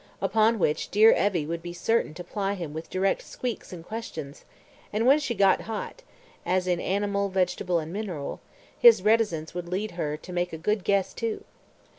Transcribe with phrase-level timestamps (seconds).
[0.19, 4.45] Upon which dear Evie would be certain to ply him with direct squeaks and questions,
[4.91, 6.01] and when she "got hot"
[6.43, 8.39] (as in animal, vegetable and mineral)
[8.79, 11.43] his reticence would lead her to make a good guess too.